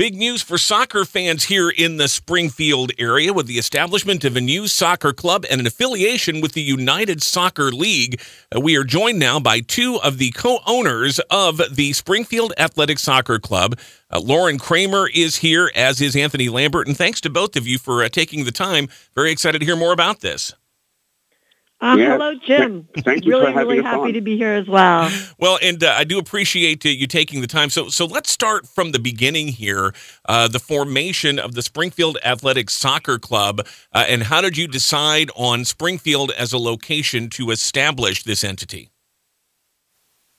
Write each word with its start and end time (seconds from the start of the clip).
Big 0.00 0.16
news 0.16 0.40
for 0.40 0.56
soccer 0.56 1.04
fans 1.04 1.44
here 1.44 1.68
in 1.68 1.98
the 1.98 2.08
Springfield 2.08 2.90
area 2.98 3.34
with 3.34 3.46
the 3.46 3.58
establishment 3.58 4.24
of 4.24 4.34
a 4.34 4.40
new 4.40 4.66
soccer 4.66 5.12
club 5.12 5.44
and 5.50 5.60
an 5.60 5.66
affiliation 5.66 6.40
with 6.40 6.52
the 6.52 6.62
United 6.62 7.22
Soccer 7.22 7.70
League. 7.70 8.18
Uh, 8.50 8.60
we 8.60 8.76
are 8.78 8.82
joined 8.82 9.18
now 9.18 9.38
by 9.38 9.60
two 9.60 10.00
of 10.02 10.16
the 10.16 10.30
co 10.30 10.60
owners 10.66 11.20
of 11.28 11.60
the 11.70 11.92
Springfield 11.92 12.54
Athletic 12.56 12.98
Soccer 12.98 13.38
Club. 13.38 13.78
Uh, 14.10 14.18
Lauren 14.20 14.58
Kramer 14.58 15.06
is 15.06 15.36
here, 15.36 15.70
as 15.74 16.00
is 16.00 16.16
Anthony 16.16 16.48
Lambert. 16.48 16.86
And 16.86 16.96
thanks 16.96 17.20
to 17.20 17.28
both 17.28 17.54
of 17.54 17.66
you 17.66 17.76
for 17.78 18.02
uh, 18.02 18.08
taking 18.08 18.44
the 18.44 18.52
time. 18.52 18.88
Very 19.14 19.30
excited 19.30 19.58
to 19.58 19.66
hear 19.66 19.76
more 19.76 19.92
about 19.92 20.20
this. 20.20 20.54
Um, 21.82 21.98
yes. 21.98 22.12
Hello, 22.12 22.34
Jim. 22.46 22.88
Thank 22.98 23.24
you 23.24 23.32
really, 23.32 23.46
for 23.46 23.52
having 23.52 23.68
really 23.68 23.82
happy 23.82 24.00
on. 24.00 24.12
to 24.12 24.20
be 24.20 24.36
here 24.36 24.52
as 24.52 24.68
well. 24.68 25.10
Well, 25.38 25.58
and 25.62 25.82
uh, 25.82 25.94
I 25.96 26.04
do 26.04 26.18
appreciate 26.18 26.84
uh, 26.84 26.90
you 26.90 27.06
taking 27.06 27.40
the 27.40 27.46
time. 27.46 27.70
So, 27.70 27.88
so 27.88 28.04
let's 28.04 28.30
start 28.30 28.66
from 28.66 28.92
the 28.92 28.98
beginning 28.98 29.48
here. 29.48 29.94
Uh, 30.26 30.46
the 30.48 30.58
formation 30.58 31.38
of 31.38 31.54
the 31.54 31.62
Springfield 31.62 32.18
Athletic 32.22 32.68
Soccer 32.68 33.18
Club, 33.18 33.66
uh, 33.94 34.04
and 34.06 34.24
how 34.24 34.42
did 34.42 34.58
you 34.58 34.68
decide 34.68 35.30
on 35.34 35.64
Springfield 35.64 36.32
as 36.32 36.52
a 36.52 36.58
location 36.58 37.30
to 37.30 37.50
establish 37.50 38.24
this 38.24 38.44
entity? 38.44 38.90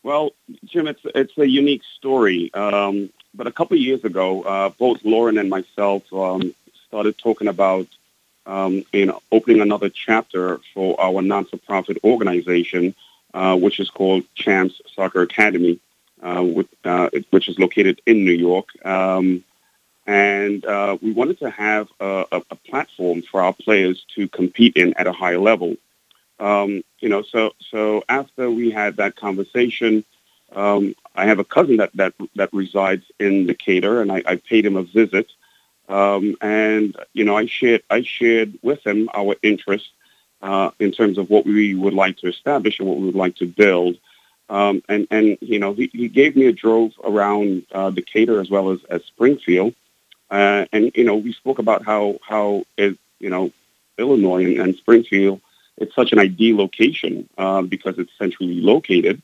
Well, 0.03 0.31
Jim, 0.65 0.87
it's 0.87 1.01
it's 1.15 1.37
a 1.37 1.47
unique 1.47 1.83
story. 1.97 2.53
Um, 2.53 3.09
but 3.33 3.47
a 3.47 3.51
couple 3.51 3.75
of 3.75 3.81
years 3.81 4.03
ago, 4.03 4.43
uh, 4.43 4.69
both 4.69 4.99
Lauren 5.03 5.37
and 5.37 5.49
myself 5.49 6.03
um, 6.13 6.53
started 6.87 7.17
talking 7.17 7.47
about 7.47 7.87
um, 8.45 8.83
in 8.91 9.11
opening 9.31 9.61
another 9.61 9.89
chapter 9.89 10.59
for 10.73 10.99
our 10.99 11.21
non-for-profit 11.21 11.97
organization, 12.03 12.95
uh, 13.33 13.57
which 13.57 13.79
is 13.79 13.89
called 13.89 14.23
Champs 14.35 14.81
Soccer 14.95 15.21
Academy, 15.21 15.79
uh, 16.21 16.43
with, 16.43 16.67
uh, 16.83 17.09
which 17.29 17.49
is 17.49 17.57
located 17.59 18.01
in 18.05 18.25
New 18.25 18.33
York. 18.33 18.67
Um, 18.85 19.43
and 20.07 20.65
uh, 20.65 20.97
we 21.01 21.11
wanted 21.11 21.39
to 21.39 21.49
have 21.49 21.87
a, 21.99 22.25
a, 22.31 22.55
platform 22.55 23.21
for 23.21 23.41
our 23.41 23.53
players 23.53 24.03
to 24.15 24.27
compete 24.27 24.75
in 24.75 24.93
at 24.95 25.07
a 25.07 25.11
higher 25.11 25.37
level. 25.37 25.77
Um, 26.39 26.83
you 26.99 27.07
know, 27.07 27.21
so 27.21 27.51
so 27.69 28.03
after 28.09 28.49
we 28.49 28.71
had 28.71 28.97
that 28.97 29.15
conversation, 29.15 30.03
um, 30.53 30.95
I 31.15 31.25
have 31.27 31.39
a 31.39 31.43
cousin 31.43 31.77
that 31.77 31.91
that 31.95 32.13
that 32.35 32.51
resides 32.51 33.05
in 33.19 33.45
Decatur, 33.45 34.01
and 34.01 34.11
I, 34.11 34.23
I 34.25 34.35
paid 34.37 34.65
him 34.65 34.75
a 34.75 34.83
visit 34.83 35.31
um, 35.91 36.35
and 36.41 36.95
you 37.13 37.23
know, 37.23 37.37
I 37.37 37.45
shared 37.45 37.83
I 37.89 38.01
shared 38.01 38.57
with 38.61 38.85
him 38.85 39.09
our 39.13 39.35
interest 39.43 39.89
uh, 40.41 40.71
in 40.79 40.91
terms 40.91 41.17
of 41.17 41.29
what 41.29 41.45
we 41.45 41.75
would 41.75 41.93
like 41.93 42.17
to 42.17 42.27
establish 42.27 42.79
and 42.79 42.87
what 42.87 42.97
we 42.97 43.05
would 43.05 43.15
like 43.15 43.35
to 43.37 43.45
build. 43.45 43.97
Um, 44.49 44.83
and 44.89 45.07
and 45.11 45.37
you 45.41 45.59
know, 45.59 45.73
he, 45.73 45.89
he 45.93 46.07
gave 46.07 46.35
me 46.35 46.47
a 46.47 46.51
drove 46.51 46.93
around 47.03 47.65
uh, 47.71 47.89
Decatur 47.89 48.41
as 48.41 48.49
well 48.49 48.71
as, 48.71 48.79
as 48.89 49.03
Springfield. 49.05 49.75
Uh, 50.29 50.65
and 50.71 50.91
you 50.95 51.03
know, 51.03 51.15
we 51.15 51.33
spoke 51.33 51.59
about 51.59 51.85
how 51.85 52.19
how 52.27 52.63
it, 52.77 52.97
you 53.19 53.29
know 53.29 53.51
Illinois 53.97 54.45
and, 54.45 54.57
and 54.59 54.75
Springfield 54.75 55.41
it's 55.81 55.95
such 55.95 56.11
an 56.11 56.19
ideal 56.19 56.57
location 56.57 57.27
uh, 57.37 57.61
because 57.61 57.97
it's 57.97 58.11
centrally 58.17 58.61
located. 58.61 59.21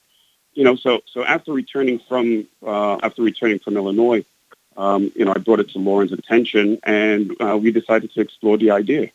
You 0.53 0.63
know, 0.63 0.75
so 0.75 1.01
so 1.05 1.23
after 1.23 1.53
returning 1.53 1.99
from 1.99 2.47
uh, 2.65 2.97
after 3.03 3.21
returning 3.21 3.59
from 3.59 3.77
Illinois, 3.77 4.25
um, 4.77 5.11
you 5.15 5.25
know, 5.25 5.33
I 5.35 5.39
brought 5.39 5.59
it 5.59 5.69
to 5.71 5.79
Lauren's 5.79 6.13
attention, 6.13 6.79
and 6.83 7.35
uh, 7.41 7.57
we 7.57 7.71
decided 7.71 8.13
to 8.13 8.21
explore 8.21 8.57
the 8.57 8.71
idea. 8.71 9.09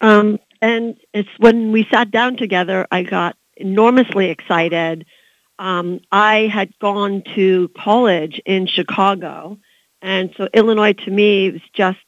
Um, 0.00 0.38
and 0.60 0.96
it's 1.12 1.28
when 1.38 1.72
we 1.72 1.86
sat 1.92 2.10
down 2.10 2.36
together, 2.36 2.86
I 2.90 3.02
got 3.02 3.36
enormously 3.56 4.30
excited. 4.30 5.04
Um, 5.58 6.00
I 6.10 6.46
had 6.52 6.76
gone 6.78 7.22
to 7.34 7.70
college 7.76 8.40
in 8.46 8.66
Chicago, 8.66 9.58
and 10.00 10.32
so 10.36 10.48
Illinois 10.54 10.94
to 10.94 11.10
me 11.10 11.50
was 11.50 11.62
just 11.72 11.98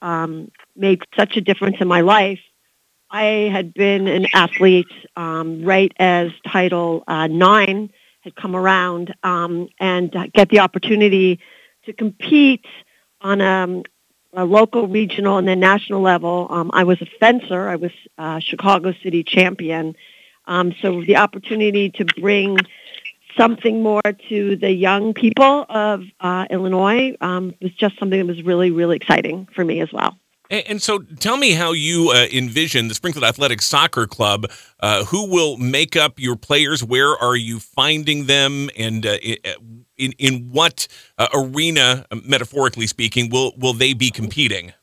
um, 0.00 0.50
made 0.74 1.02
such 1.16 1.36
a 1.36 1.40
difference 1.40 1.76
in 1.80 1.86
my 1.86 2.00
life. 2.00 2.40
I 3.10 3.48
had 3.52 3.74
been 3.74 4.08
an 4.08 4.26
athlete 4.32 4.90
um, 5.14 5.62
right 5.62 5.92
as 5.98 6.32
Title 6.46 7.04
uh, 7.06 7.28
IX 7.30 7.92
had 8.24 8.34
come 8.34 8.56
around 8.56 9.14
um, 9.22 9.68
and 9.78 10.14
uh, 10.16 10.26
get 10.32 10.48
the 10.48 10.60
opportunity 10.60 11.38
to 11.84 11.92
compete 11.92 12.64
on 13.20 13.40
a, 13.42 13.44
um, 13.44 13.82
a, 14.32 14.44
local, 14.44 14.88
regional, 14.88 15.36
and 15.36 15.46
then 15.46 15.60
national 15.60 16.00
level. 16.00 16.48
Um, 16.50 16.70
I 16.72 16.84
was 16.84 17.00
a 17.02 17.06
fencer. 17.20 17.68
I 17.68 17.76
was 17.76 17.92
uh, 18.18 18.40
Chicago 18.40 18.94
City 19.02 19.22
champion. 19.22 19.94
Um, 20.46 20.74
so 20.80 21.02
the 21.02 21.16
opportunity 21.16 21.90
to 21.90 22.04
bring 22.04 22.56
something 23.36 23.82
more 23.82 24.02
to 24.28 24.56
the 24.56 24.70
young 24.70 25.12
people 25.12 25.66
of 25.68 26.02
uh, 26.20 26.46
Illinois 26.50 27.14
um, 27.20 27.54
was 27.60 27.72
just 27.72 27.98
something 27.98 28.18
that 28.18 28.26
was 28.26 28.42
really, 28.42 28.70
really 28.70 28.96
exciting 28.96 29.48
for 29.54 29.64
me 29.64 29.80
as 29.80 29.92
well. 29.92 30.18
And, 30.50 30.82
so 30.82 30.98
tell 30.98 31.36
me 31.36 31.52
how 31.52 31.72
you 31.72 32.10
uh, 32.10 32.26
envision 32.32 32.88
the 32.88 32.94
Springfield 32.94 33.24
Athletic 33.24 33.62
Soccer 33.62 34.06
Club. 34.06 34.50
Uh, 34.78 35.04
who 35.04 35.26
will 35.28 35.56
make 35.56 35.96
up 35.96 36.20
your 36.20 36.36
players? 36.36 36.84
Where 36.84 37.16
are 37.16 37.36
you 37.36 37.58
finding 37.58 38.26
them? 38.26 38.68
And 38.76 39.06
uh, 39.06 39.16
in, 39.96 40.12
in 40.18 40.50
what 40.50 40.86
uh, 41.16 41.28
arena, 41.32 42.04
metaphorically 42.24 42.86
speaking, 42.86 43.30
will, 43.30 43.54
will 43.56 43.72
they 43.72 43.94
be 43.94 44.10
competing? 44.10 44.74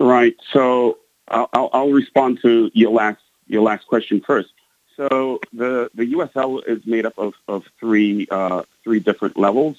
Right. 0.00 0.36
So 0.52 0.98
I'll, 1.28 1.70
I'll 1.72 1.90
respond 1.92 2.40
to 2.42 2.70
your 2.74 2.90
last, 2.90 3.20
your 3.46 3.62
last 3.62 3.86
question 3.86 4.20
first. 4.20 4.50
So 4.96 5.40
the, 5.52 5.90
the 5.94 6.12
USL 6.14 6.66
is 6.66 6.84
made 6.84 7.06
up 7.06 7.16
of, 7.18 7.34
of 7.46 7.64
three, 7.78 8.26
uh, 8.30 8.64
three 8.82 8.98
different 8.98 9.38
levels. 9.38 9.76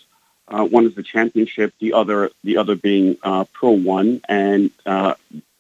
Uh, 0.50 0.66
one 0.66 0.86
is 0.86 0.96
the 0.96 1.04
championship, 1.04 1.74
the 1.80 1.94
other 1.94 2.32
the 2.44 2.58
other 2.58 2.76
being 2.76 3.18
uh, 3.24 3.46
Pro 3.54 3.72
One, 3.72 4.22
and 4.28 4.72
uh, 4.86 5.14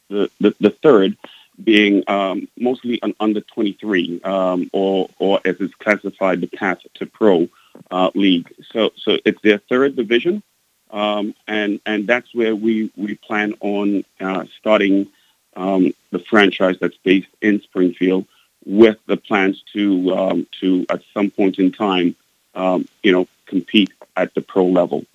the, 0.09 0.29
the, 0.39 0.55
the 0.59 0.72
third 0.72 1.16
being 1.63 2.03
um, 2.07 2.47
mostly 2.57 2.99
an 3.03 3.13
under 3.19 3.41
23 3.41 4.22
um, 4.23 4.69
or 4.73 5.09
or 5.19 5.39
as 5.45 5.57
it's 5.59 5.73
classified, 5.75 6.41
the 6.41 6.47
path 6.47 6.79
to 6.95 7.05
pro 7.05 7.47
uh, 7.91 8.11
league. 8.16 8.51
So 8.72 8.91
so 8.95 9.17
it's 9.25 9.41
their 9.41 9.59
third 9.69 9.95
division, 9.95 10.44
um, 10.91 11.35
and 11.47 11.79
and 11.85 12.07
that's 12.07 12.33
where 12.33 12.55
we 12.55 12.91
we 12.95 13.16
plan 13.16 13.55
on 13.59 14.03
uh, 14.19 14.45
starting 14.59 15.07
um, 15.55 15.94
the 16.11 16.19
franchise 16.19 16.78
that's 16.79 16.97
based 17.03 17.29
in 17.41 17.61
Springfield 17.61 18.25
with 18.66 18.97
the 19.05 19.17
plans 19.17 19.63
to 19.73 20.16
um, 20.16 20.47
to 20.61 20.85
at 20.89 21.01
some 21.13 21.29
point 21.29 21.59
in 21.59 21.72
time, 21.72 22.16
um, 22.55 22.87
you 23.03 23.11
know, 23.11 23.27
compete 23.45 23.91
at 24.15 24.33
the 24.35 24.41
pro 24.41 24.65
level. 24.65 25.05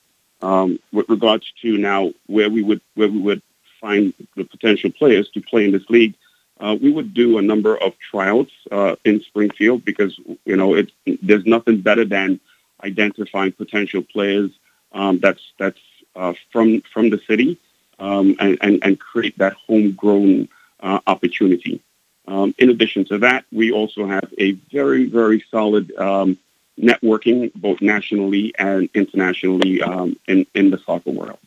Um, 0.42 0.78
with 0.92 1.08
regards 1.08 1.50
to 1.62 1.78
now 1.78 2.12
where 2.26 2.50
we 2.50 2.62
would 2.62 2.80
where 2.94 3.08
we 3.08 3.18
would 3.18 3.42
find 3.80 4.12
the 4.36 4.44
potential 4.44 4.90
players 4.90 5.28
to 5.30 5.40
play 5.40 5.64
in 5.64 5.72
this 5.72 5.88
league, 5.88 6.14
uh, 6.60 6.76
we 6.80 6.92
would 6.92 7.14
do 7.14 7.38
a 7.38 7.42
number 7.42 7.76
of 7.76 7.94
tryouts 7.98 8.52
uh, 8.70 8.96
in 9.04 9.20
Springfield 9.22 9.84
because 9.84 10.18
you 10.44 10.56
know 10.56 10.74
it, 10.74 10.90
there's 11.22 11.46
nothing 11.46 11.80
better 11.80 12.04
than 12.04 12.40
identifying 12.82 13.52
potential 13.52 14.02
players 14.02 14.50
um, 14.92 15.18
that's 15.18 15.42
that's 15.58 15.80
uh, 16.16 16.34
from 16.52 16.80
from 16.92 17.10
the 17.10 17.20
city 17.26 17.58
um, 17.98 18.36
and, 18.38 18.58
and, 18.60 18.78
and 18.82 19.00
create 19.00 19.36
that 19.38 19.54
homegrown 19.66 20.48
uh, 20.80 21.00
opportunity. 21.06 21.80
Um, 22.26 22.54
in 22.58 22.70
addition 22.70 23.04
to 23.06 23.18
that, 23.18 23.44
we 23.52 23.72
also 23.72 24.06
have 24.06 24.32
a 24.38 24.52
very 24.72 25.04
very 25.06 25.44
solid 25.50 25.94
um, 25.96 26.38
networking 26.80 27.52
both 27.54 27.80
nationally 27.80 28.52
and 28.58 28.88
internationally 28.94 29.82
um, 29.82 30.16
in, 30.26 30.46
in 30.54 30.70
the 30.70 30.78
soccer 30.78 31.10
world. 31.10 31.38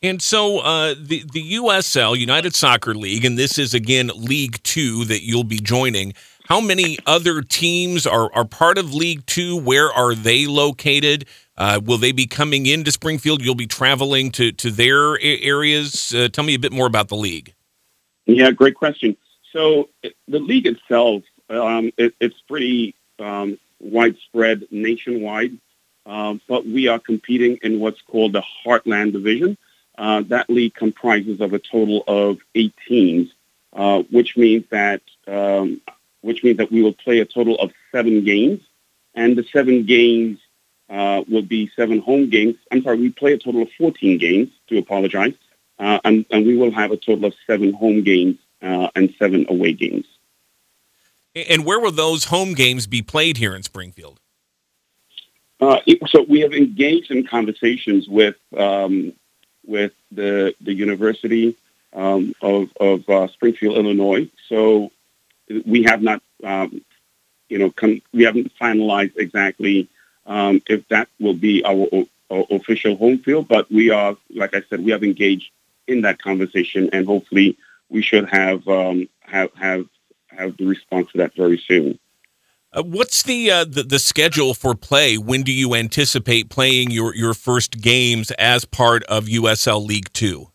And 0.00 0.22
so 0.22 0.60
uh, 0.60 0.94
the 0.96 1.24
the 1.32 1.54
USL 1.54 2.16
United 2.16 2.54
Soccer 2.54 2.94
League, 2.94 3.24
and 3.24 3.36
this 3.36 3.58
is 3.58 3.74
again 3.74 4.12
League 4.14 4.62
Two 4.62 5.04
that 5.06 5.22
you'll 5.24 5.42
be 5.42 5.58
joining. 5.58 6.14
How 6.44 6.60
many 6.60 6.98
other 7.04 7.42
teams 7.42 8.06
are 8.06 8.32
are 8.32 8.44
part 8.44 8.78
of 8.78 8.94
League 8.94 9.26
Two? 9.26 9.56
Where 9.56 9.90
are 9.90 10.14
they 10.14 10.46
located? 10.46 11.26
Uh, 11.56 11.80
will 11.84 11.98
they 11.98 12.12
be 12.12 12.26
coming 12.26 12.66
into 12.66 12.92
Springfield? 12.92 13.42
You'll 13.42 13.56
be 13.56 13.66
traveling 13.66 14.30
to 14.32 14.52
to 14.52 14.70
their 14.70 15.18
areas. 15.20 16.14
Uh, 16.14 16.28
tell 16.28 16.44
me 16.44 16.54
a 16.54 16.60
bit 16.60 16.72
more 16.72 16.86
about 16.86 17.08
the 17.08 17.16
league. 17.16 17.52
Yeah, 18.26 18.52
great 18.52 18.76
question. 18.76 19.16
So 19.52 19.88
the 20.02 20.38
league 20.38 20.66
itself, 20.66 21.24
um, 21.50 21.90
it, 21.96 22.14
it's 22.20 22.40
pretty 22.46 22.94
um, 23.18 23.58
widespread 23.80 24.66
nationwide, 24.70 25.58
uh, 26.06 26.34
but 26.48 26.66
we 26.66 26.88
are 26.88 26.98
competing 26.98 27.58
in 27.62 27.80
what's 27.80 28.00
called 28.02 28.32
the 28.32 28.42
Heartland 28.64 29.12
Division. 29.12 29.56
Uh, 29.96 30.22
that 30.28 30.48
league 30.48 30.74
comprises 30.74 31.40
of 31.40 31.52
a 31.52 31.58
total 31.58 32.04
of 32.06 32.38
eight 32.54 32.74
teams, 32.86 33.30
uh, 33.72 34.02
which 34.10 34.36
means 34.36 34.64
that 34.70 35.02
um, 35.26 35.80
which 36.20 36.42
means 36.44 36.58
that 36.58 36.70
we 36.70 36.82
will 36.82 36.92
play 36.92 37.18
a 37.20 37.24
total 37.24 37.56
of 37.56 37.72
seven 37.92 38.24
games, 38.24 38.60
and 39.14 39.36
the 39.36 39.44
seven 39.52 39.84
games 39.84 40.38
uh, 40.88 41.22
will 41.28 41.42
be 41.42 41.70
seven 41.76 41.98
home 41.98 42.30
games. 42.30 42.56
I'm 42.70 42.82
sorry, 42.82 42.98
we 42.98 43.10
play 43.10 43.32
a 43.32 43.38
total 43.38 43.62
of 43.62 43.68
14 43.76 44.18
games. 44.18 44.50
To 44.68 44.78
apologize, 44.78 45.34
uh, 45.78 45.98
and, 46.04 46.26
and 46.30 46.46
we 46.46 46.56
will 46.56 46.70
have 46.72 46.90
a 46.90 46.96
total 46.96 47.26
of 47.26 47.34
seven 47.46 47.72
home 47.72 48.02
games 48.02 48.38
uh, 48.62 48.88
and 48.94 49.14
seven 49.18 49.46
away 49.48 49.72
games. 49.72 50.06
And 51.48 51.64
where 51.64 51.80
will 51.80 51.92
those 51.92 52.24
home 52.24 52.54
games 52.54 52.86
be 52.86 53.02
played 53.02 53.36
here 53.36 53.54
in 53.54 53.62
Springfield? 53.62 54.20
Uh, 55.60 55.80
so 56.08 56.22
we 56.22 56.40
have 56.40 56.52
engaged 56.52 57.10
in 57.10 57.26
conversations 57.26 58.08
with 58.08 58.36
um, 58.56 59.12
with 59.66 59.92
the 60.12 60.54
the 60.60 60.72
University 60.72 61.56
um, 61.92 62.34
of 62.40 62.70
of 62.80 63.08
uh, 63.08 63.26
Springfield, 63.28 63.76
Illinois. 63.76 64.28
So 64.48 64.92
we 65.66 65.82
have 65.84 66.02
not, 66.02 66.22
um, 66.44 66.80
you 67.48 67.58
know, 67.58 67.72
we 68.12 68.24
haven't 68.24 68.52
finalized 68.60 69.16
exactly 69.16 69.88
um, 70.26 70.60
if 70.68 70.86
that 70.88 71.08
will 71.18 71.34
be 71.34 71.64
our, 71.64 71.88
our, 72.30 72.44
official 72.50 72.96
home 72.96 73.18
field. 73.18 73.48
But 73.48 73.70
we 73.70 73.90
are, 73.90 74.16
like 74.34 74.54
I 74.54 74.62
said, 74.68 74.84
we 74.84 74.92
have 74.92 75.02
engaged 75.02 75.50
in 75.86 76.02
that 76.02 76.20
conversation, 76.20 76.90
and 76.92 77.06
hopefully 77.06 77.56
we 77.88 78.02
should 78.02 78.28
have 78.28 78.68
um, 78.68 79.08
have 79.20 79.52
have 79.54 79.86
have 80.38 80.56
the 80.56 80.66
response 80.66 81.10
to 81.12 81.18
that 81.18 81.34
very 81.34 81.62
soon. 81.66 81.98
Uh, 82.72 82.82
what's 82.82 83.22
the, 83.22 83.50
uh, 83.50 83.64
the, 83.64 83.82
the 83.82 83.98
schedule 83.98 84.54
for 84.54 84.74
play? 84.74 85.16
When 85.16 85.42
do 85.42 85.52
you 85.52 85.74
anticipate 85.74 86.50
playing 86.50 86.90
your 86.90 87.14
your 87.14 87.32
first 87.34 87.80
games 87.80 88.30
as 88.32 88.64
part 88.64 89.04
of 89.04 89.24
USL 89.24 89.84
League 89.84 90.12
Two? 90.12 90.50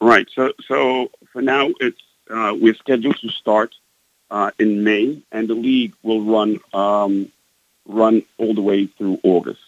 Right. 0.00 0.28
So 0.34 0.52
so 0.68 1.10
for 1.32 1.40
now, 1.40 1.70
it's 1.80 2.02
uh, 2.30 2.54
we're 2.58 2.74
scheduled 2.74 3.16
to 3.20 3.28
start 3.30 3.74
uh, 4.30 4.50
in 4.58 4.84
May, 4.84 5.22
and 5.32 5.48
the 5.48 5.54
league 5.54 5.94
will 6.02 6.22
run 6.22 6.60
um, 6.74 7.32
run 7.86 8.22
all 8.36 8.54
the 8.54 8.62
way 8.62 8.86
through 8.86 9.18
August. 9.22 9.60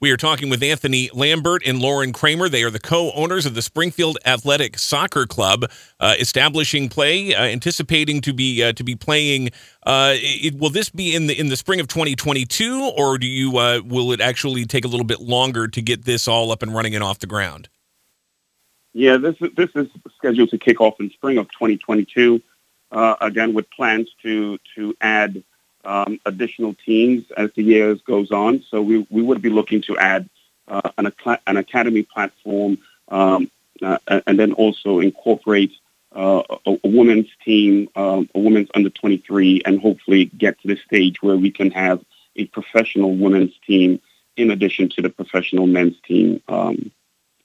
We 0.00 0.12
are 0.12 0.16
talking 0.16 0.48
with 0.48 0.62
Anthony 0.62 1.10
Lambert 1.12 1.62
and 1.66 1.80
Lauren 1.80 2.12
Kramer. 2.12 2.48
They 2.48 2.62
are 2.62 2.70
the 2.70 2.78
co-owners 2.78 3.46
of 3.46 3.56
the 3.56 3.62
Springfield 3.62 4.16
Athletic 4.24 4.78
Soccer 4.78 5.26
Club, 5.26 5.64
uh, 5.98 6.14
establishing 6.20 6.88
play, 6.88 7.34
uh, 7.34 7.42
anticipating 7.42 8.20
to 8.20 8.32
be 8.32 8.62
uh, 8.62 8.72
to 8.74 8.84
be 8.84 8.94
playing. 8.94 9.50
Uh, 9.84 10.12
it, 10.14 10.56
will 10.56 10.70
this 10.70 10.88
be 10.88 11.16
in 11.16 11.26
the 11.26 11.36
in 11.36 11.48
the 11.48 11.56
spring 11.56 11.80
of 11.80 11.88
2022, 11.88 12.92
or 12.96 13.18
do 13.18 13.26
you 13.26 13.58
uh, 13.58 13.80
will 13.84 14.12
it 14.12 14.20
actually 14.20 14.64
take 14.66 14.84
a 14.84 14.88
little 14.88 15.04
bit 15.04 15.20
longer 15.20 15.66
to 15.66 15.82
get 15.82 16.04
this 16.04 16.28
all 16.28 16.52
up 16.52 16.62
and 16.62 16.72
running 16.72 16.94
and 16.94 17.02
off 17.02 17.18
the 17.18 17.26
ground? 17.26 17.68
Yeah, 18.92 19.16
this 19.16 19.34
is 19.40 19.50
this 19.56 19.70
is 19.74 19.88
scheduled 20.16 20.50
to 20.50 20.58
kick 20.58 20.80
off 20.80 21.00
in 21.00 21.10
spring 21.10 21.38
of 21.38 21.50
2022. 21.50 22.40
Uh, 22.92 23.16
again, 23.20 23.52
with 23.52 23.68
plans 23.72 24.08
to 24.22 24.58
to 24.76 24.94
add 25.00 25.42
um, 25.84 26.20
additional 26.26 26.74
teams 26.74 27.24
as 27.36 27.50
the 27.54 27.62
years 27.62 28.00
goes 28.02 28.30
on. 28.30 28.62
So 28.68 28.82
we, 28.82 29.06
we 29.10 29.22
would 29.22 29.42
be 29.42 29.50
looking 29.50 29.82
to 29.82 29.96
add 29.98 30.28
uh, 30.66 30.90
an, 30.98 31.12
an 31.46 31.56
academy 31.56 32.02
platform 32.02 32.78
um, 33.08 33.50
uh, 33.82 33.98
and 34.26 34.38
then 34.38 34.52
also 34.52 35.00
incorporate 35.00 35.72
uh, 36.14 36.42
a, 36.66 36.78
a, 36.84 36.88
women's 36.88 37.28
team, 37.44 37.88
um, 37.94 38.28
a 38.34 38.38
women's 38.38 38.68
under 38.74 38.90
23, 38.90 39.62
and 39.64 39.80
hopefully 39.80 40.26
get 40.26 40.60
to 40.60 40.68
the 40.68 40.76
stage 40.76 41.22
where 41.22 41.36
we 41.36 41.50
can 41.50 41.70
have 41.70 42.02
a 42.36 42.46
professional 42.46 43.16
women's 43.16 43.54
team 43.66 44.00
in 44.36 44.50
addition 44.50 44.88
to 44.88 45.02
the 45.02 45.10
professional 45.10 45.66
men's 45.66 45.96
team 46.06 46.40
um, 46.48 46.90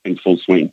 in 0.04 0.16
full 0.18 0.38
swing. 0.38 0.72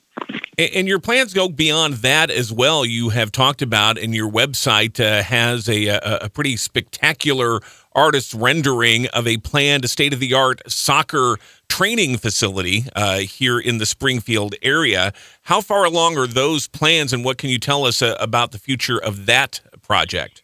And 0.58 0.88
your 0.88 1.00
plans 1.00 1.34
go 1.34 1.50
beyond 1.50 1.96
that 1.96 2.30
as 2.30 2.52
well. 2.52 2.86
You 2.86 3.10
have 3.10 3.32
talked 3.32 3.62
about, 3.62 3.98
and 3.98 4.14
your 4.14 4.30
website 4.30 5.00
uh, 5.00 5.24
has 5.24 5.68
a, 5.68 5.88
a, 5.88 6.18
a, 6.24 6.30
pretty 6.30 6.58
spectacular 6.58 7.62
artist 7.94 8.34
rendering 8.34 9.08
of 9.08 9.26
a 9.28 9.38
planned 9.38 9.90
state 9.90 10.14
of 10.14 10.20
the 10.20 10.34
art 10.34 10.62
soccer 10.68 11.38
training 11.70 12.18
facility 12.18 12.86
uh, 12.96 13.20
here 13.20 13.60
in 13.60 13.78
the 13.78 13.86
Springfield 13.86 14.56
area. 14.62 15.14
How 15.44 15.62
far 15.62 15.86
along 15.86 16.18
are 16.18 16.28
those 16.28 16.68
plans, 16.68 17.14
and 17.14 17.24
what 17.24 17.38
can 17.38 17.50
you 17.50 17.58
tell 17.58 17.86
us 17.86 18.02
uh, 18.02 18.16
about 18.20 18.52
the 18.52 18.60
future 18.60 19.02
of 19.02 19.26
that 19.26 19.62
project? 19.82 20.44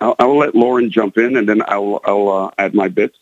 I'll, 0.00 0.14
I'll, 0.18 0.36
let 0.36 0.54
Lauren 0.54 0.90
jump 0.90 1.16
in, 1.16 1.36
and 1.36 1.48
then 1.48 1.62
I'll, 1.66 2.00
I'll 2.04 2.28
uh, 2.28 2.50
add 2.58 2.74
my 2.74 2.88
bits. 2.88 3.18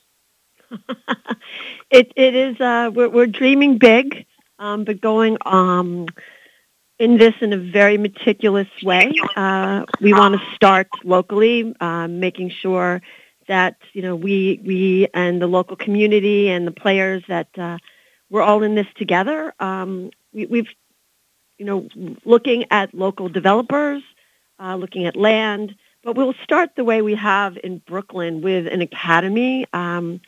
it 1.91 2.13
it 2.17 2.35
is 2.35 2.61
uh, 2.61 2.91
we're, 2.95 3.09
we're 3.09 3.27
dreaming 3.27 3.79
big, 3.79 4.27
um, 4.59 4.85
but 4.85 5.01
going 5.01 5.39
um, 5.47 6.07
in 6.99 7.19
this 7.19 7.35
in 7.43 7.53
a 7.53 7.59
very 7.59 7.99
meticulous 7.99 8.69
way. 8.83 9.13
Uh, 9.37 9.85
we 10.01 10.13
want 10.15 10.41
to 10.41 10.55
start 10.57 10.89
locally, 11.05 11.75
uh, 11.81 12.09
making 12.09 12.51
sure 12.51 13.03
that 13.49 13.77
you 13.95 14.03
know 14.03 14.17
we 14.17 14.61
we 14.65 15.09
and 15.15 15.43
the 15.43 15.47
local 15.49 15.77
community 15.77 16.49
and 16.51 16.67
the 16.67 16.73
players 16.73 17.23
that 17.29 17.49
uh, 17.59 17.79
we're 18.31 18.43
all 18.43 18.63
in 18.63 18.75
this 18.77 18.89
together. 18.97 19.55
Um, 19.61 20.11
we, 20.33 20.47
we've 20.47 20.69
you 21.59 21.67
know 21.67 21.89
looking 22.25 22.67
at 22.71 22.95
local 22.95 23.29
developers, 23.29 24.03
uh, 24.61 24.77
looking 24.77 25.07
at 25.07 25.17
land, 25.17 25.75
but 26.05 26.17
we'll 26.17 26.35
start 26.45 26.71
the 26.77 26.85
way 26.85 27.03
we 27.03 27.15
have 27.17 27.59
in 27.65 27.79
Brooklyn 27.79 28.43
with 28.43 28.67
an 28.69 28.83
academy. 28.83 29.67
Um, 29.73 30.21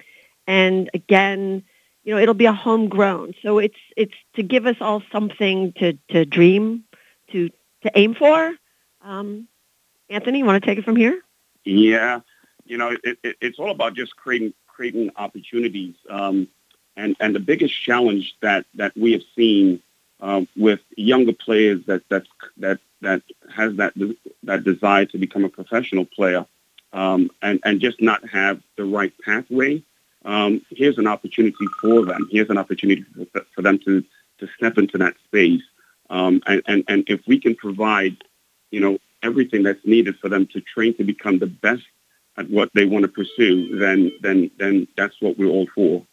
and 0.52 0.90
again, 0.93 1.64
you 2.04 2.14
know, 2.14 2.20
it'll 2.20 2.34
be 2.34 2.44
a 2.44 2.52
homegrown. 2.52 3.34
So 3.43 3.58
it's 3.58 3.82
it's 3.96 4.14
to 4.34 4.43
give 4.43 4.66
us 4.66 4.76
all 4.82 5.02
something 5.10 5.72
to, 5.78 5.94
to 6.10 6.26
dream, 6.26 6.84
to 7.31 7.49
to 7.84 7.90
aim 7.94 8.14
for. 8.14 8.54
Um, 9.00 9.49
Anthony, 10.10 10.40
you 10.40 10.44
want 10.44 10.62
to 10.62 10.69
take 10.69 10.78
it 10.78 10.84
from 10.84 10.96
here? 10.96 11.22
Yeah, 11.64 12.20
you 12.66 12.76
know, 12.76 12.94
it, 13.02 13.19
it, 13.25 13.37
it's 13.40 13.58
all 13.58 13.70
about 13.70 13.94
just 13.94 14.14
creating 14.16 14.52
creating 14.66 15.10
opportunities. 15.16 15.94
Um, 16.10 16.49
and 16.96 17.16
and 17.19 17.34
the 17.34 17.40
biggest 17.40 17.75
challenge 17.82 18.34
that 18.43 18.66
that 18.75 18.94
we 18.94 19.12
have 19.12 19.22
seen 19.34 19.82
um, 20.20 20.46
with 20.54 20.81
younger 20.99 21.32
players 21.32 21.81
that 21.87 22.02
that 22.10 22.26
that 22.58 22.78
that 23.00 23.22
has 23.56 23.75
that 23.76 23.94
that 24.43 24.64
desire 24.64 25.06
to 25.06 25.16
become 25.16 25.44
a 25.44 25.49
professional 25.49 26.04
player, 26.04 26.44
um, 26.93 27.31
and 27.40 27.58
and 27.64 27.81
just 27.81 28.02
not 28.02 28.28
have 28.28 28.60
the 28.76 28.84
right 28.84 29.14
pathway 29.25 29.82
um, 30.24 30.62
here's 30.70 30.98
an 30.98 31.06
opportunity 31.06 31.66
for 31.80 32.04
them. 32.04 32.28
Here's 32.30 32.50
an 32.50 32.58
opportunity 32.58 33.04
for, 33.54 33.62
them 33.62 33.78
to, 33.80 34.02
to 34.38 34.48
step 34.56 34.78
into 34.78 34.98
that 34.98 35.14
space. 35.24 35.62
Um, 36.10 36.42
and, 36.46 36.62
and, 36.66 36.84
and 36.88 37.04
if 37.08 37.20
we 37.26 37.40
can 37.40 37.54
provide, 37.54 38.16
you 38.70 38.80
know, 38.80 38.98
everything 39.22 39.62
that's 39.62 39.84
needed 39.84 40.16
for 40.16 40.28
them 40.28 40.46
to 40.48 40.60
train 40.60 40.96
to 40.96 41.04
become 41.04 41.38
the 41.38 41.46
best 41.46 41.84
at 42.36 42.48
what 42.50 42.70
they 42.74 42.84
want 42.84 43.02
to 43.02 43.08
pursue, 43.08 43.78
then, 43.78 44.12
then, 44.20 44.50
then 44.58 44.88
that's 44.96 45.20
what 45.20 45.38
we're 45.38 45.46
all 45.46 45.66
for. 45.74 46.04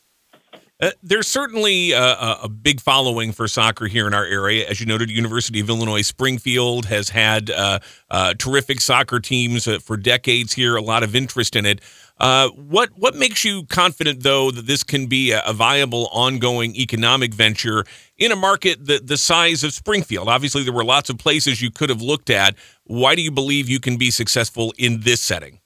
Uh, 0.81 0.91
there's 1.03 1.27
certainly 1.27 1.91
a, 1.91 2.13
a, 2.43 2.47
big 2.47 2.79
following 2.79 3.33
for 3.33 3.49
soccer 3.49 3.87
here 3.87 4.07
in 4.07 4.13
our 4.13 4.23
area. 4.23 4.65
As 4.65 4.79
you 4.79 4.85
noted, 4.85 5.09
University 5.09 5.59
of 5.59 5.67
Illinois 5.67 6.03
Springfield 6.03 6.85
has 6.85 7.09
had 7.09 7.49
uh, 7.49 7.79
uh, 8.09 8.33
terrific 8.35 8.79
soccer 8.79 9.19
teams 9.19 9.67
uh, 9.67 9.79
for 9.79 9.97
decades 9.97 10.53
here, 10.53 10.77
a 10.77 10.81
lot 10.81 11.03
of 11.03 11.17
interest 11.17 11.57
in 11.57 11.65
it. 11.65 11.81
Uh, 12.19 12.49
what 12.49 12.89
what 12.97 13.15
makes 13.15 13.45
you 13.45 13.63
confident, 13.67 14.23
though, 14.23 14.51
that 14.51 14.67
this 14.67 14.83
can 14.83 15.07
be 15.07 15.31
a, 15.31 15.41
a, 15.45 15.53
viable, 15.53 16.09
ongoing 16.11 16.75
economic 16.75 17.33
venture 17.33 17.85
in 18.17 18.31
a 18.31 18.35
market 18.35 18.85
the, 18.85 18.99
the 18.99 19.17
size 19.17 19.63
of 19.63 19.71
Springfield? 19.71 20.27
Obviously, 20.27 20.63
there 20.63 20.73
were 20.73 20.83
lots 20.83 21.09
of 21.09 21.17
places 21.17 21.61
you 21.61 21.71
could 21.71 21.89
have 21.89 22.01
looked 22.01 22.29
at. 22.29 22.55
Why 22.83 23.15
do 23.15 23.21
you 23.21 23.31
believe 23.31 23.69
you 23.69 23.79
can 23.79 23.95
be 23.95 24.11
successful 24.11 24.73
in 24.77 25.01
this 25.01 25.21
setting? 25.21 25.59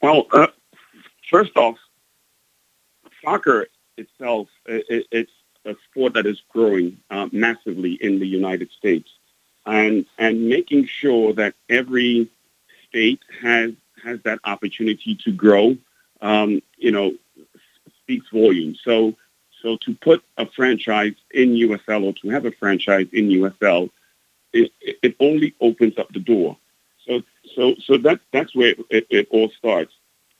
Well, 0.00 0.26
uh, 0.32 0.46
first 1.28 1.56
off, 1.56 1.76
soccer 3.24 3.66
itself, 3.96 4.46
it, 4.66 5.06
it's 5.10 5.32
a 5.64 5.74
sport 5.90 6.14
that 6.14 6.26
is 6.26 6.40
growing 6.52 6.98
uh, 7.10 7.28
massively 7.32 7.94
in 7.94 8.20
the 8.20 8.28
United 8.28 8.70
States, 8.70 9.10
and 9.64 10.06
and 10.18 10.48
making 10.48 10.86
sure 10.86 11.32
that 11.32 11.54
every 11.68 12.30
state 12.88 13.20
has 13.42 13.72
has 14.06 14.20
that 14.24 14.38
opportunity 14.44 15.18
to 15.24 15.32
grow, 15.32 15.76
um, 16.22 16.62
you 16.78 16.92
know, 16.92 17.12
speaks 18.02 18.26
volumes. 18.32 18.80
So 18.84 19.14
so 19.62 19.76
to 19.78 19.94
put 19.94 20.22
a 20.36 20.46
franchise 20.46 21.14
in 21.32 21.50
USL 21.50 22.04
or 22.04 22.12
to 22.22 22.28
have 22.30 22.46
a 22.46 22.52
franchise 22.52 23.08
in 23.12 23.28
USL, 23.28 23.90
it, 24.52 24.70
it 24.80 25.16
only 25.18 25.54
opens 25.60 25.98
up 25.98 26.08
the 26.12 26.20
door. 26.20 26.56
So 27.06 27.22
so 27.54 27.74
so 27.84 27.98
that 27.98 28.20
that's 28.32 28.54
where 28.54 28.74
it, 28.90 29.06
it 29.10 29.28
all 29.30 29.50
starts. 29.58 29.92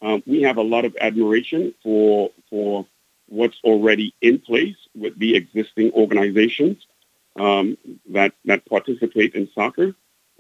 Um, 0.02 0.23
we 0.26 0.42
have 0.42 0.58
a 0.58 0.62
lot 0.62 0.85
of 0.85 0.96
admiration 1.00 1.75
for 1.82 2.30
for 2.49 2.87
what's 3.28 3.58
already 3.64 4.14
in 4.20 4.38
place 4.38 4.76
with 4.94 5.18
the 5.18 5.35
existing 5.35 5.90
organizations 5.92 6.87
um, 7.37 7.76
that 8.11 8.32
that 8.44 8.64
participate 8.66 9.35
in 9.35 9.49
soccer. 9.54 9.94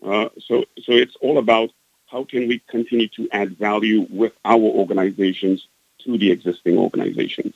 Uh, 0.04 0.28
so 0.46 0.64
so 0.84 0.92
it's 0.92 1.16
all 1.20 1.38
about 1.38 1.70
how 2.06 2.24
can 2.24 2.48
we 2.48 2.60
continue 2.68 3.08
to 3.08 3.28
add 3.32 3.58
value 3.58 4.06
with 4.10 4.32
our 4.44 4.60
organizations 4.60 5.66
to 6.06 6.16
the 6.16 6.30
existing 6.30 6.78
organizations. 6.78 7.54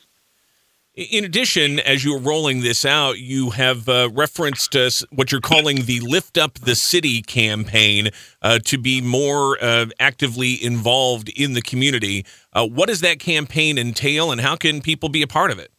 In 0.96 1.24
addition, 1.24 1.78
as 1.78 2.04
you 2.04 2.16
are 2.16 2.20
rolling 2.20 2.60
this 2.60 2.84
out, 2.84 3.18
you 3.18 3.50
have 3.50 3.88
uh, 3.88 4.10
referenced 4.12 4.74
uh, 4.74 4.90
what 5.10 5.30
you're 5.30 5.40
calling 5.40 5.84
the 5.84 6.00
Lift 6.00 6.36
Up 6.36 6.54
the 6.54 6.74
City 6.74 7.22
campaign 7.22 8.10
uh, 8.42 8.58
to 8.64 8.76
be 8.76 9.00
more 9.00 9.56
uh, 9.62 9.86
actively 10.00 10.62
involved 10.62 11.28
in 11.30 11.52
the 11.52 11.62
community. 11.62 12.26
Uh, 12.52 12.66
what 12.66 12.88
does 12.88 13.00
that 13.02 13.20
campaign 13.20 13.78
entail, 13.78 14.32
and 14.32 14.40
how 14.40 14.56
can 14.56 14.82
people 14.82 15.08
be 15.08 15.22
a 15.22 15.28
part 15.28 15.52
of 15.52 15.60
it? 15.60 15.70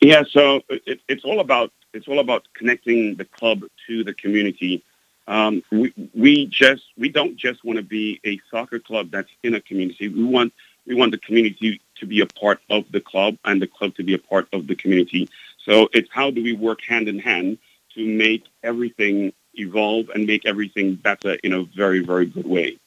Yeah, 0.00 0.22
so 0.30 0.62
it, 0.68 1.00
it's 1.08 1.24
all 1.24 1.40
about 1.40 1.72
it's 1.92 2.06
all 2.06 2.20
about 2.20 2.46
connecting 2.54 3.16
the 3.16 3.24
club 3.24 3.64
to 3.88 4.04
the 4.04 4.14
community. 4.14 4.84
Um, 5.28 5.62
we 5.70 5.94
we 6.14 6.46
just 6.46 6.84
we 6.98 7.10
don't 7.10 7.36
just 7.36 7.64
want 7.64 7.76
to 7.76 7.84
be 7.84 8.20
a 8.26 8.40
soccer 8.50 8.80
club 8.80 9.10
that's 9.12 9.30
in 9.44 9.54
a 9.54 9.60
community. 9.60 10.08
We 10.08 10.24
want 10.24 10.54
we 10.86 10.94
want 10.96 11.12
the 11.12 11.18
community 11.18 11.80
to 11.96 12.06
be 12.06 12.22
a 12.22 12.26
part 12.26 12.60
of 12.70 12.84
the 12.92 13.00
club 13.00 13.36
and 13.44 13.62
the 13.62 13.68
club 13.68 13.94
to 13.96 14.04
be 14.04 14.14
a 14.14 14.18
part 14.18 14.48
of 14.54 14.66
the 14.66 14.74
community. 14.74 15.28
So 15.64 15.88
it's 15.92 16.08
how 16.10 16.30
do 16.30 16.42
we 16.42 16.54
work 16.54 16.80
hand 16.82 17.08
in 17.08 17.18
hand 17.20 17.58
to 17.94 18.06
make 18.06 18.44
everything 18.64 19.34
evolve 19.54 20.08
and 20.14 20.26
make 20.26 20.46
everything 20.46 20.94
better 20.96 21.34
in 21.44 21.52
a 21.52 21.62
very 21.64 22.00
very 22.00 22.26
good 22.26 22.46
way. 22.46 22.78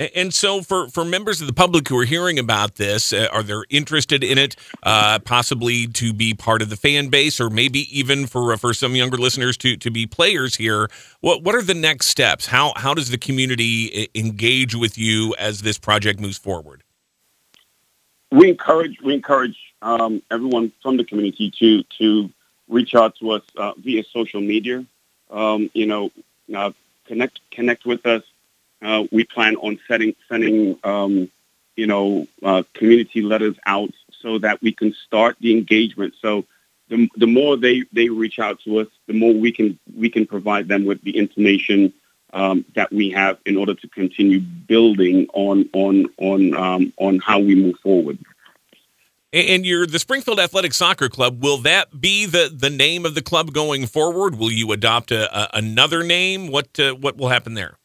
And 0.00 0.32
so, 0.32 0.62
for, 0.62 0.88
for 0.88 1.04
members 1.04 1.42
of 1.42 1.46
the 1.46 1.52
public 1.52 1.86
who 1.86 1.98
are 1.98 2.06
hearing 2.06 2.38
about 2.38 2.76
this, 2.76 3.12
uh, 3.12 3.28
are 3.30 3.42
they 3.42 3.52
interested 3.68 4.24
in 4.24 4.38
it, 4.38 4.56
uh, 4.82 5.18
possibly 5.18 5.88
to 5.88 6.14
be 6.14 6.32
part 6.32 6.62
of 6.62 6.70
the 6.70 6.76
fan 6.76 7.08
base, 7.08 7.38
or 7.38 7.50
maybe 7.50 7.80
even 7.96 8.26
for 8.26 8.54
uh, 8.54 8.56
for 8.56 8.72
some 8.72 8.96
younger 8.96 9.18
listeners 9.18 9.58
to 9.58 9.76
to 9.76 9.90
be 9.90 10.06
players 10.06 10.56
here? 10.56 10.88
What 11.20 11.42
what 11.42 11.54
are 11.54 11.60
the 11.60 11.74
next 11.74 12.06
steps? 12.06 12.46
How 12.46 12.72
how 12.76 12.94
does 12.94 13.10
the 13.10 13.18
community 13.18 14.08
engage 14.14 14.74
with 14.74 14.96
you 14.96 15.34
as 15.38 15.60
this 15.60 15.78
project 15.78 16.18
moves 16.18 16.38
forward? 16.38 16.82
We 18.30 18.48
encourage 18.48 19.02
we 19.02 19.12
encourage 19.12 19.58
um, 19.82 20.22
everyone 20.30 20.72
from 20.82 20.96
the 20.96 21.04
community 21.04 21.50
to 21.58 21.82
to 21.98 22.30
reach 22.68 22.94
out 22.94 23.16
to 23.16 23.32
us 23.32 23.42
uh, 23.58 23.72
via 23.76 24.02
social 24.04 24.40
media. 24.40 24.82
Um, 25.30 25.70
you 25.74 25.84
know, 25.84 26.10
uh, 26.56 26.72
connect 27.04 27.40
connect 27.50 27.84
with 27.84 28.06
us 28.06 28.22
uh, 28.82 29.04
we 29.10 29.24
plan 29.24 29.56
on 29.56 29.78
setting, 29.86 30.14
sending, 30.28 30.78
um, 30.84 31.30
you 31.76 31.86
know, 31.86 32.26
uh, 32.42 32.62
community 32.74 33.22
letters 33.22 33.56
out 33.66 33.90
so 34.20 34.38
that 34.38 34.60
we 34.62 34.72
can 34.72 34.94
start 35.06 35.36
the 35.40 35.52
engagement. 35.52 36.14
So 36.20 36.44
the, 36.88 37.08
the 37.16 37.26
more 37.26 37.56
they, 37.56 37.84
they 37.92 38.08
reach 38.08 38.38
out 38.38 38.60
to 38.64 38.80
us, 38.80 38.88
the 39.06 39.14
more 39.14 39.32
we 39.32 39.52
can 39.52 39.78
we 39.96 40.10
can 40.10 40.26
provide 40.26 40.68
them 40.68 40.84
with 40.84 41.02
the 41.02 41.16
information 41.16 41.92
um, 42.32 42.64
that 42.74 42.92
we 42.92 43.10
have 43.10 43.38
in 43.46 43.56
order 43.56 43.74
to 43.74 43.88
continue 43.88 44.40
building 44.40 45.26
on 45.32 45.68
on 45.72 46.06
on 46.18 46.54
um, 46.54 46.92
on 46.98 47.18
how 47.18 47.38
we 47.38 47.54
move 47.54 47.78
forward. 47.82 48.18
And 49.32 49.64
you're 49.64 49.86
the 49.86 50.00
Springfield 50.00 50.40
Athletic 50.40 50.74
Soccer 50.74 51.08
Club. 51.08 51.40
Will 51.40 51.58
that 51.58 52.00
be 52.00 52.26
the, 52.26 52.52
the 52.52 52.68
name 52.68 53.06
of 53.06 53.14
the 53.14 53.22
club 53.22 53.52
going 53.52 53.86
forward? 53.86 54.36
Will 54.36 54.50
you 54.50 54.72
adopt 54.72 55.12
a, 55.12 55.32
a 55.32 55.58
another 55.58 56.02
name? 56.02 56.48
What 56.48 56.78
uh, 56.80 56.94
what 56.94 57.16
will 57.16 57.28
happen 57.28 57.54
there? 57.54 57.76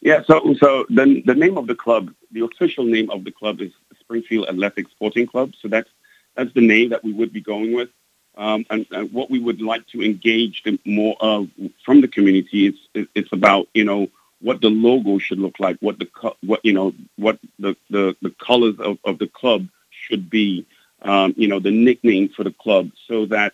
Yeah, 0.00 0.22
so 0.26 0.54
so 0.60 0.86
the 0.88 1.22
the 1.26 1.34
name 1.34 1.58
of 1.58 1.66
the 1.66 1.74
club, 1.74 2.12
the 2.32 2.44
official 2.44 2.84
name 2.84 3.10
of 3.10 3.24
the 3.24 3.30
club 3.30 3.60
is 3.60 3.72
Springfield 4.00 4.48
Athletic 4.48 4.88
Sporting 4.90 5.26
Club. 5.26 5.52
So 5.60 5.68
that's 5.68 5.90
that's 6.36 6.52
the 6.54 6.66
name 6.66 6.90
that 6.90 7.04
we 7.04 7.12
would 7.12 7.32
be 7.32 7.40
going 7.40 7.74
with. 7.74 7.90
Um, 8.36 8.64
and, 8.70 8.86
and, 8.92 9.12
what 9.12 9.30
we 9.30 9.40
would 9.40 9.60
like 9.60 9.86
to 9.88 10.02
engage 10.02 10.62
the 10.64 10.78
more 10.86 11.16
from 11.84 12.00
the 12.00 12.08
community 12.08 12.68
is 12.68 13.06
it's 13.14 13.32
about 13.32 13.68
you 13.74 13.84
know 13.84 14.08
what 14.40 14.62
the 14.62 14.70
logo 14.70 15.18
should 15.18 15.38
look 15.38 15.60
like, 15.60 15.76
what 15.80 15.98
the 15.98 16.08
what 16.42 16.64
you 16.64 16.72
know 16.72 16.94
what 17.16 17.38
the 17.58 17.76
the, 17.90 18.16
the 18.22 18.34
colors 18.44 18.76
of, 18.78 18.98
of 19.04 19.18
the 19.18 19.26
club 19.26 19.68
should 19.90 20.30
be, 20.30 20.64
um, 21.02 21.34
you 21.36 21.48
know 21.48 21.60
the 21.60 21.70
nickname 21.70 22.30
for 22.30 22.44
the 22.44 22.52
club, 22.52 22.90
so 23.06 23.26
that 23.26 23.52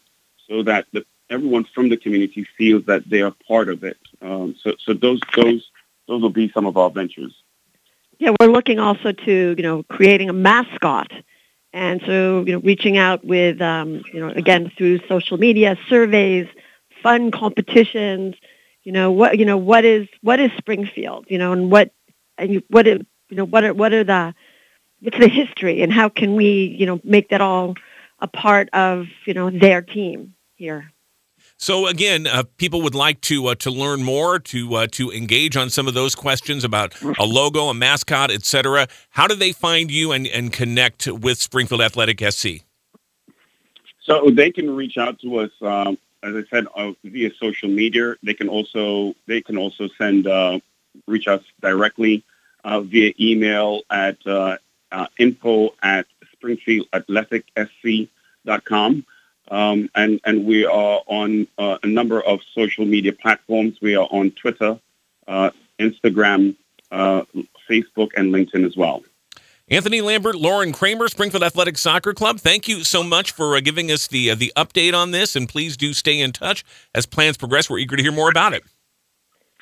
so 0.49 0.63
that 0.63 0.87
the, 0.93 1.05
everyone 1.29 1.65
from 1.75 1.89
the 1.89 1.97
community 1.97 2.47
feels 2.57 2.85
that 2.87 3.09
they 3.11 3.23
are 3.23 3.35
part 3.49 3.69
of 3.69 3.83
it. 3.83 3.99
Um, 4.23 4.55
so 4.63 4.75
so 4.79 4.93
those 4.93 5.21
those 5.35 5.69
those 6.09 6.23
will 6.23 6.31
be 6.31 6.51
some 6.51 6.67
of 6.67 6.77
our 6.77 6.91
ventures. 6.91 7.35
Yeah, 8.19 8.31
we're 8.41 8.51
looking 8.51 8.79
also 8.79 9.13
to 9.13 9.55
you 9.57 9.63
know 9.63 9.83
creating 9.85 10.31
a 10.31 10.33
mascot, 10.33 11.13
and 11.73 12.01
so 12.07 12.45
you 12.47 12.53
know 12.53 12.61
reaching 12.61 12.97
out 12.97 13.25
with 13.25 13.61
um, 13.61 14.03
you 14.13 14.21
know 14.21 14.29
again 14.29 14.73
through 14.77 15.01
social 15.09 15.37
media, 15.37 15.77
surveys, 15.89 16.47
fun 17.03 17.31
competitions. 17.31 18.35
You 18.85 18.93
know 18.93 19.13
what 19.13 19.39
you 19.39 19.45
know 19.45 19.59
what 19.59 19.85
is 19.85 20.09
what 20.23 20.41
is 20.41 20.51
Springfield? 20.57 21.27
You 21.29 21.39
know 21.39 21.53
and 21.53 21.71
what 21.71 21.93
and 22.39 22.55
you, 22.55 22.63
what 22.69 22.87
is 22.87 23.01
you 23.29 23.37
know 23.37 23.45
what 23.45 23.65
are 23.65 23.75
what 23.75 23.93
are 23.93 24.05
the 24.05 24.35
what's 25.01 25.19
the 25.19 25.29
history 25.29 25.83
and 25.83 25.93
how 25.93 26.09
can 26.09 26.35
we 26.35 26.77
you 26.79 26.87
know 26.87 27.01
make 27.05 27.31
that 27.31 27.41
all 27.41 27.75
a 28.21 28.27
part 28.27 28.71
of 28.73 29.07
you 29.27 29.35
know 29.35 29.51
their 29.51 29.83
team 29.83 30.35
here. 30.55 30.93
So 31.59 31.87
again, 31.87 32.27
uh, 32.27 32.43
people 32.59 32.83
would 32.83 32.95
like 32.95 33.23
to 33.23 33.47
uh, 33.47 33.55
to 33.57 33.71
learn 33.71 34.03
more, 34.03 34.39
to 34.39 34.75
uh, 34.75 34.87
to 34.93 35.11
engage 35.11 35.57
on 35.57 35.71
some 35.71 35.89
of 35.89 35.95
those 35.95 36.15
questions 36.15 36.65
about 36.65 36.95
a 37.19 37.25
logo, 37.25 37.69
a 37.69 37.75
mascot, 37.75 38.31
etc. 38.31 38.89
How 39.11 39.27
do 39.27 39.35
they 39.35 39.53
find 39.53 39.91
you 39.91 40.13
and, 40.13 40.27
and 40.27 40.53
connect 40.53 41.07
with 41.07 41.39
Springfield 41.39 41.81
Athletic 41.81 42.21
SC? 42.21 42.65
So 44.03 44.29
they 44.31 44.51
can 44.51 44.77
reach 44.77 44.99
out 44.99 45.19
to 45.21 45.39
us, 45.39 45.51
um, 45.63 45.97
as 46.23 46.37
I 46.37 46.45
said, 46.51 46.67
uh, 46.75 46.93
via 47.03 47.31
social 47.41 47.71
media. 47.71 48.17
They 48.23 48.35
can 48.35 48.51
also 48.51 49.15
they 49.27 49.41
can 49.41 49.57
also 49.57 49.89
send 49.97 50.27
uh, 50.27 50.61
reach 51.07 51.27
us 51.27 51.43
directly 51.63 52.23
uh, 52.65 52.83
via 52.83 53.15
email 53.19 53.81
at 53.91 54.19
info 55.19 55.71
at 55.83 56.05
springfieldathletic.sc.com. 56.37 59.07
Um, 59.49 59.89
and, 59.95 60.21
and 60.25 60.45
we 60.45 60.65
are 60.65 61.03
on 61.07 61.47
uh, 61.59 61.79
a 61.83 61.87
number 61.87 62.21
of 62.21 62.41
social 62.55 62.85
media 62.85 63.13
platforms. 63.13 63.79
We 63.81 63.95
are 63.95 64.09
on 64.11 64.33
Twitter, 64.33 64.79
uh, 65.29 65.51
Instagram, 65.79 66.57
uh, 66.91 67.23
Facebook, 67.69 68.11
and 68.17 68.33
LinkedIn 68.33 68.67
as 68.67 68.77
well. 68.77 69.03
Anthony 69.69 70.01
Lambert, 70.01 70.37
Lauren 70.37 70.73
Kramer, 70.73 71.09
Springfield 71.09 71.43
Athletic 71.43 71.77
Soccer 71.77 72.15
Club. 72.15 72.39
Thank 72.39 72.69
you 72.69 72.85
so 72.85 73.03
much 73.03 73.33
for 73.33 73.57
uh, 73.57 73.61
giving 73.61 73.91
us 73.91 74.07
the 74.07 74.31
uh, 74.31 74.37
the 74.37 74.53
update 74.57 74.95
on 74.95 75.11
this, 75.11 75.35
and 75.35 75.49
please 75.49 75.77
do 75.77 75.93
stay 75.93 76.21
in 76.21 76.31
touch 76.31 76.65
as 76.95 77.05
plans 77.05 77.37
progress. 77.37 77.69
We're 77.69 77.79
eager 77.79 77.97
to 77.97 78.03
hear 78.03 78.13
more 78.13 78.31
about 78.31 78.55
it. 78.55 78.63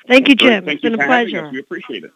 Thank 0.06 0.28
you, 0.28 0.34
Jim. 0.34 0.66
Thank 0.66 0.76
it's 0.76 0.84
you 0.84 0.90
been 0.90 1.00
a 1.00 1.06
pleasure. 1.06 1.48
We 1.50 1.58
appreciate 1.58 2.04
it. 2.04 2.10